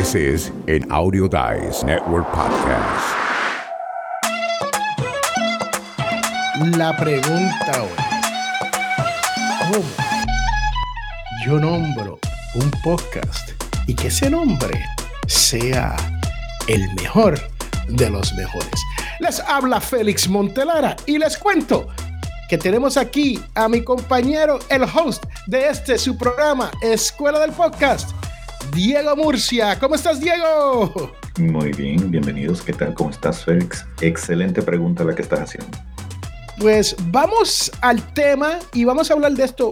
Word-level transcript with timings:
This 0.00 0.14
is 0.14 0.50
an 0.66 0.90
Audio 0.90 1.28
Dice 1.28 1.84
Network 1.84 2.26
podcast. 2.32 3.04
La 6.78 6.96
pregunta 6.96 7.82
hoy. 7.82 7.90
¿Cómo 9.60 9.84
yo 11.44 11.60
nombro 11.60 12.18
un 12.54 12.70
podcast 12.82 13.50
y 13.86 13.94
que 13.94 14.08
ese 14.08 14.30
nombre 14.30 14.82
sea 15.26 15.94
el 16.66 16.88
mejor 16.94 17.38
de 17.86 18.08
los 18.08 18.32
mejores? 18.32 18.80
Les 19.18 19.38
habla 19.40 19.82
Félix 19.82 20.26
Montelara 20.30 20.96
y 21.04 21.18
les 21.18 21.36
cuento 21.36 21.88
que 22.48 22.56
tenemos 22.56 22.96
aquí 22.96 23.38
a 23.54 23.68
mi 23.68 23.84
compañero, 23.84 24.60
el 24.70 24.84
host 24.84 25.24
de 25.46 25.68
este 25.68 25.98
su 25.98 26.16
programa, 26.16 26.70
Escuela 26.80 27.38
del 27.38 27.52
Podcast, 27.52 28.12
Diego 28.74 29.16
Murcia. 29.16 29.78
¿Cómo 29.78 29.94
estás, 29.94 30.20
Diego? 30.20 31.12
Muy 31.38 31.72
bien, 31.72 32.10
bienvenidos. 32.10 32.62
¿Qué 32.62 32.72
tal? 32.72 32.94
¿Cómo 32.94 33.10
estás, 33.10 33.44
Félix? 33.44 33.86
Excelente 34.00 34.62
pregunta 34.62 35.04
la 35.04 35.14
que 35.14 35.22
estás 35.22 35.40
haciendo. 35.40 35.78
Pues 36.58 36.94
vamos 37.06 37.70
al 37.80 38.02
tema 38.12 38.58
y 38.72 38.84
vamos 38.84 39.10
a 39.10 39.14
hablar 39.14 39.32
de 39.32 39.44
esto 39.44 39.70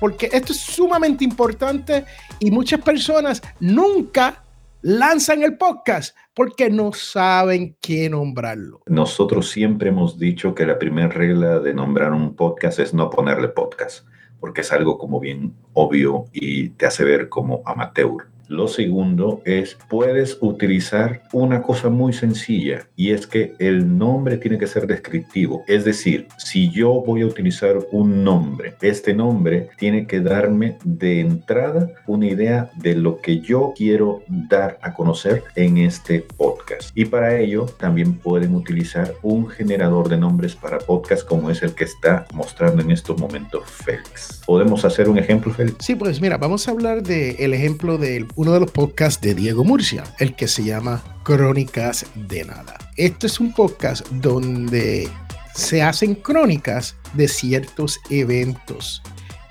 porque 0.00 0.30
esto 0.32 0.52
es 0.52 0.60
sumamente 0.60 1.24
importante 1.24 2.04
y 2.38 2.50
muchas 2.50 2.80
personas 2.80 3.42
nunca 3.60 4.42
lanzan 4.82 5.42
el 5.42 5.58
podcast 5.58 6.16
porque 6.34 6.70
no 6.70 6.92
saben 6.92 7.76
qué 7.80 8.08
nombrarlo. 8.08 8.80
Nosotros 8.86 9.50
siempre 9.50 9.90
hemos 9.90 10.18
dicho 10.18 10.54
que 10.54 10.66
la 10.66 10.78
primera 10.78 11.08
regla 11.08 11.60
de 11.60 11.74
nombrar 11.74 12.12
un 12.12 12.34
podcast 12.34 12.78
es 12.78 12.94
no 12.94 13.10
ponerle 13.10 13.48
podcast, 13.48 14.06
porque 14.40 14.62
es 14.62 14.72
algo 14.72 14.96
como 14.96 15.20
bien 15.20 15.54
obvio 15.74 16.24
y 16.32 16.70
te 16.70 16.86
hace 16.86 17.04
ver 17.04 17.28
como 17.28 17.62
amateur. 17.66 18.28
Lo 18.50 18.66
segundo 18.66 19.42
es, 19.44 19.78
puedes 19.88 20.36
utilizar 20.40 21.22
una 21.32 21.62
cosa 21.62 21.88
muy 21.88 22.12
sencilla 22.12 22.88
y 22.96 23.12
es 23.12 23.28
que 23.28 23.54
el 23.60 23.96
nombre 23.96 24.38
tiene 24.38 24.58
que 24.58 24.66
ser 24.66 24.88
descriptivo. 24.88 25.62
Es 25.68 25.84
decir, 25.84 26.26
si 26.36 26.68
yo 26.68 27.00
voy 27.06 27.22
a 27.22 27.26
utilizar 27.26 27.78
un 27.92 28.24
nombre, 28.24 28.74
este 28.82 29.14
nombre 29.14 29.68
tiene 29.78 30.04
que 30.04 30.18
darme 30.18 30.78
de 30.82 31.20
entrada 31.20 31.92
una 32.08 32.26
idea 32.26 32.72
de 32.74 32.96
lo 32.96 33.18
que 33.18 33.38
yo 33.38 33.72
quiero 33.76 34.24
dar 34.26 34.80
a 34.82 34.94
conocer 34.94 35.44
en 35.54 35.78
este 35.78 36.26
podcast. 36.36 36.90
Y 36.96 37.04
para 37.04 37.38
ello 37.38 37.66
también 37.66 38.14
pueden 38.14 38.56
utilizar 38.56 39.14
un 39.22 39.46
generador 39.46 40.08
de 40.08 40.16
nombres 40.16 40.56
para 40.56 40.78
podcast 40.78 41.24
como 41.24 41.50
es 41.50 41.62
el 41.62 41.76
que 41.76 41.84
está 41.84 42.26
mostrando 42.34 42.82
en 42.82 42.90
estos 42.90 43.16
momentos 43.16 43.62
Félix. 43.70 44.42
¿Podemos 44.44 44.84
hacer 44.84 45.08
un 45.08 45.18
ejemplo, 45.18 45.52
Félix? 45.52 45.84
Sí, 45.84 45.94
pues 45.94 46.20
mira, 46.20 46.36
vamos 46.36 46.66
a 46.66 46.72
hablar 46.72 47.04
del 47.04 47.54
ejemplo 47.54 47.96
del 47.96 48.26
uno 48.40 48.54
de 48.54 48.60
los 48.60 48.70
podcasts 48.70 49.20
de 49.20 49.34
Diego 49.34 49.64
Murcia, 49.64 50.02
el 50.18 50.34
que 50.34 50.48
se 50.48 50.64
llama 50.64 51.02
Crónicas 51.24 52.06
de 52.14 52.46
Nada. 52.46 52.78
Este 52.96 53.26
es 53.26 53.38
un 53.38 53.52
podcast 53.52 54.08
donde 54.08 55.10
se 55.54 55.82
hacen 55.82 56.14
crónicas 56.14 56.96
de 57.12 57.28
ciertos 57.28 58.00
eventos. 58.08 59.02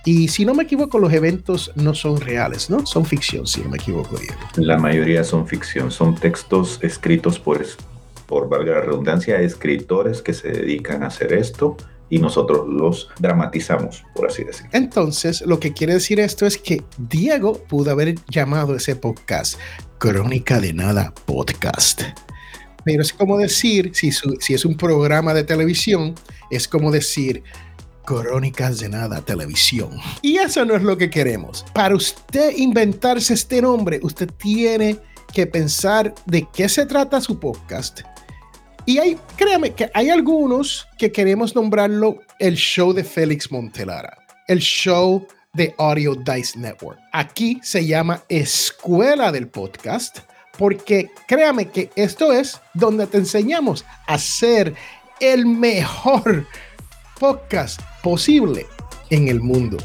Y 0.05 0.29
si 0.29 0.43
no 0.43 0.55
me 0.55 0.63
equivoco, 0.63 0.97
los 0.97 1.13
eventos 1.13 1.71
no 1.75 1.93
son 1.93 2.19
reales, 2.19 2.71
¿no? 2.71 2.83
Son 2.87 3.05
ficción, 3.05 3.45
si 3.45 3.61
no 3.61 3.69
me 3.69 3.77
equivoco, 3.77 4.17
Diego. 4.17 4.33
La 4.55 4.79
mayoría 4.79 5.23
son 5.23 5.45
ficción, 5.45 5.91
son 5.91 6.15
textos 6.15 6.79
escritos 6.81 7.37
por, 7.37 7.63
por 8.25 8.49
valga 8.49 8.73
la 8.73 8.81
redundancia, 8.81 9.39
escritores 9.39 10.23
que 10.23 10.33
se 10.33 10.47
dedican 10.47 11.03
a 11.03 11.07
hacer 11.07 11.33
esto 11.33 11.77
y 12.09 12.19
nosotros 12.19 12.67
los 12.67 13.09
dramatizamos, 13.19 14.03
por 14.15 14.27
así 14.27 14.43
decirlo. 14.43 14.69
Entonces, 14.73 15.41
lo 15.41 15.59
que 15.59 15.73
quiere 15.73 15.93
decir 15.93 16.19
esto 16.19 16.45
es 16.45 16.57
que 16.57 16.83
Diego 16.97 17.53
pudo 17.67 17.91
haber 17.91 18.15
llamado 18.29 18.75
ese 18.75 18.95
podcast 18.95 19.59
Crónica 19.97 20.59
de 20.59 20.73
Nada 20.73 21.13
Podcast. 21.25 22.03
Pero 22.83 23.01
es 23.01 23.13
como 23.13 23.37
decir, 23.37 23.91
si, 23.93 24.11
si 24.11 24.53
es 24.53 24.65
un 24.65 24.77
programa 24.77 25.33
de 25.33 25.43
televisión, 25.43 26.15
es 26.49 26.67
como 26.67 26.91
decir 26.91 27.43
Crónicas 28.05 28.79
de 28.79 28.89
Nada 28.89 29.21
Televisión. 29.21 29.91
Y 30.21 30.37
eso 30.37 30.65
no 30.65 30.75
es 30.75 30.81
lo 30.81 30.97
que 30.97 31.09
queremos. 31.09 31.65
Para 31.73 31.95
usted 31.95 32.57
inventarse 32.57 33.33
este 33.33 33.61
nombre, 33.61 33.99
usted 34.01 34.29
tiene 34.37 34.97
que 35.31 35.45
pensar 35.45 36.15
de 36.25 36.47
qué 36.51 36.67
se 36.67 36.87
trata 36.87 37.21
su 37.21 37.39
podcast 37.39 38.01
y 38.89 38.97
hay, 38.97 39.19
créame 39.35 39.75
que 39.75 39.91
hay 39.93 40.09
algunos 40.09 40.87
que 40.97 41.11
queremos 41.11 41.53
nombrarlo 41.53 42.21
el 42.39 42.55
show 42.55 42.91
de 42.91 43.03
Félix 43.03 43.51
Montelara, 43.51 44.17
el 44.47 44.57
show 44.57 45.27
de 45.53 45.75
Audio 45.77 46.15
Dice 46.15 46.57
Network. 46.57 46.97
Aquí 47.13 47.59
se 47.61 47.85
llama 47.85 48.23
Escuela 48.29 49.31
del 49.31 49.47
Podcast, 49.47 50.21
porque 50.57 51.11
créame 51.27 51.69
que 51.69 51.91
esto 51.95 52.33
es 52.33 52.59
donde 52.73 53.05
te 53.05 53.19
enseñamos 53.19 53.85
a 54.07 54.17
ser 54.17 54.73
el 55.19 55.45
mejor 55.45 56.47
podcast 57.19 57.79
posible 58.01 58.65
en 59.11 59.27
el 59.27 59.39
mundo. 59.39 59.77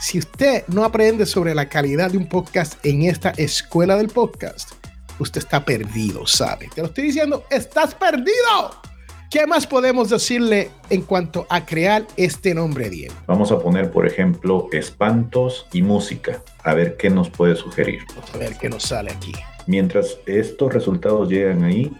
Si 0.00 0.18
usted 0.18 0.64
no 0.66 0.84
aprende 0.84 1.24
sobre 1.24 1.54
la 1.54 1.70
calidad 1.70 2.10
de 2.10 2.18
un 2.18 2.28
podcast 2.28 2.74
en 2.84 3.04
esta 3.04 3.30
escuela 3.38 3.96
del 3.96 4.08
podcast, 4.08 4.72
usted 5.18 5.40
está 5.40 5.64
perdido, 5.64 6.26
¿sabe? 6.26 6.68
Te 6.74 6.80
lo 6.80 6.88
estoy 6.88 7.04
diciendo, 7.04 7.44
estás 7.50 7.94
perdido. 7.94 8.82
¿Qué 9.30 9.46
más 9.48 9.66
podemos 9.66 10.10
decirle 10.10 10.70
en 10.90 11.02
cuanto 11.02 11.46
a 11.50 11.66
crear 11.66 12.06
este 12.16 12.54
nombre, 12.54 12.88
Diego? 12.88 13.14
Vamos 13.26 13.50
a 13.50 13.58
poner, 13.58 13.90
por 13.90 14.06
ejemplo, 14.06 14.68
espantos 14.70 15.66
y 15.72 15.82
música. 15.82 16.40
A 16.62 16.72
ver 16.74 16.96
qué 16.96 17.10
nos 17.10 17.30
puede 17.30 17.56
sugerir. 17.56 18.02
a 18.32 18.38
ver 18.38 18.56
qué 18.56 18.68
nos 18.68 18.84
sale 18.84 19.10
aquí. 19.10 19.32
Mientras 19.66 20.18
estos 20.26 20.72
resultados 20.72 21.28
llegan 21.28 21.64
ahí, 21.64 21.90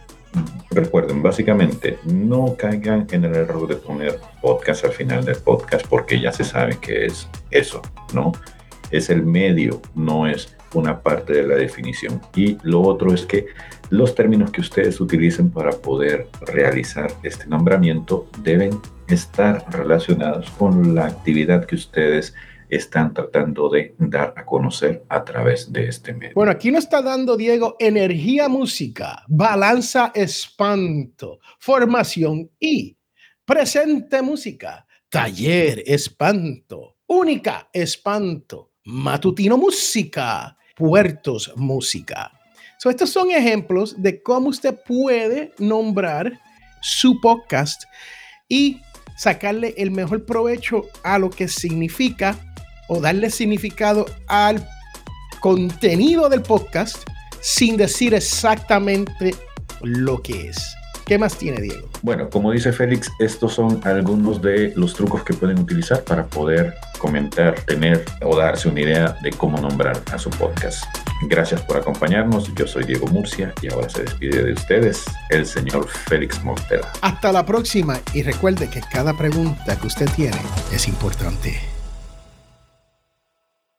recuerden, 0.70 1.22
básicamente, 1.22 1.98
no 2.04 2.54
caigan 2.56 3.06
en 3.10 3.25
el 3.25 3.34
error 3.34 3.66
de 3.66 3.76
poner 3.76 4.20
podcast 4.41 4.84
al 4.84 4.92
final 4.92 5.25
del 5.25 5.36
podcast 5.36 5.86
porque 5.88 6.20
ya 6.20 6.31
se 6.31 6.44
sabe 6.44 6.78
que 6.78 7.06
es 7.06 7.28
eso, 7.50 7.82
¿no? 8.12 8.32
Es 8.91 9.10
el 9.10 9.25
medio, 9.25 9.81
no 9.94 10.26
es 10.28 10.54
una 10.74 11.00
parte 11.00 11.32
de 11.32 11.46
la 11.46 11.54
definición. 11.56 12.20
Y 12.34 12.58
lo 12.62 12.82
otro 12.82 13.14
es 13.14 13.24
que 13.24 13.46
los 13.90 14.14
términos 14.14 14.50
que 14.50 14.60
ustedes 14.60 15.00
utilicen 15.00 15.50
para 15.50 15.70
poder 15.70 16.28
realizar 16.42 17.10
este 17.22 17.46
nombramiento 17.46 18.28
deben 18.42 18.78
estar 19.08 19.64
relacionados 19.70 20.50
con 20.50 20.94
la 20.94 21.06
actividad 21.06 21.66
que 21.66 21.76
ustedes 21.76 22.34
están 22.68 23.12
tratando 23.14 23.68
de 23.68 23.94
dar 23.98 24.34
a 24.36 24.44
conocer 24.44 25.04
a 25.08 25.24
través 25.24 25.72
de 25.72 25.88
este 25.88 26.12
medio. 26.12 26.34
Bueno, 26.34 26.52
aquí 26.52 26.70
nos 26.70 26.84
está 26.84 27.02
dando 27.02 27.36
Diego 27.36 27.76
energía 27.78 28.48
música, 28.48 29.22
balanza 29.28 30.12
espanto, 30.14 31.40
formación 31.58 32.50
y 32.58 32.96
presente 33.44 34.22
música, 34.22 34.86
taller 35.08 35.82
espanto, 35.86 36.96
única 37.06 37.68
espanto, 37.72 38.72
matutino 38.84 39.56
música, 39.56 40.56
Puertos 40.74 41.52
Música. 41.56 42.30
So, 42.78 42.90
estos 42.90 43.10
son 43.10 43.30
ejemplos 43.30 44.00
de 44.02 44.22
cómo 44.22 44.48
usted 44.48 44.74
puede 44.86 45.52
nombrar 45.58 46.40
su 46.82 47.20
podcast 47.20 47.84
y 48.48 48.80
sacarle 49.16 49.74
el 49.78 49.90
mejor 49.90 50.26
provecho 50.26 50.82
a 51.02 51.18
lo 51.18 51.30
que 51.30 51.48
significa 51.48 52.36
o 52.88 53.00
darle 53.00 53.30
significado 53.30 54.06
al 54.26 54.66
contenido 55.40 56.28
del 56.28 56.42
podcast 56.42 57.08
sin 57.40 57.76
decir 57.76 58.14
exactamente 58.14 59.34
lo 59.82 60.22
que 60.22 60.48
es. 60.48 60.74
¿Qué 61.06 61.19
más 61.19 61.37
tiene 61.37 61.60
Diego? 61.60 61.88
Bueno, 62.03 62.31
como 62.31 62.50
dice 62.50 62.72
Félix, 62.72 63.10
estos 63.19 63.54
son 63.54 63.81
algunos 63.84 64.41
de 64.41 64.72
los 64.76 64.94
trucos 64.94 65.22
que 65.22 65.34
pueden 65.34 65.59
utilizar 65.59 66.03
para 66.04 66.26
poder 66.26 66.75
comentar, 66.98 67.54
tener 67.66 68.04
o 68.22 68.37
darse 68.37 68.69
una 68.69 68.81
idea 68.81 69.16
de 69.22 69.31
cómo 69.31 69.60
nombrar 69.60 70.00
a 70.12 70.19
su 70.19 70.31
podcast. 70.31 70.84
Gracias 71.28 71.60
por 71.62 71.76
acompañarnos. 71.76 72.54
Yo 72.54 72.66
soy 72.66 72.84
Diego 72.84 73.06
Murcia 73.09 73.53
y 73.60 73.73
ahora 73.73 73.88
se 73.88 74.02
despide 74.02 74.43
de 74.43 74.52
ustedes 74.52 75.05
el 75.31 75.44
señor 75.46 75.88
Félix 75.88 76.43
Montera. 76.43 76.90
Hasta 77.02 77.32
la 77.32 77.44
próxima 77.44 78.00
y 78.14 78.23
recuerde 78.23 78.69
que 78.70 78.81
cada 78.81 79.17
pregunta 79.17 79.76
que 79.78 79.87
usted 79.87 80.08
tiene 80.17 80.40
es 80.73 80.88
importante. 80.88 81.74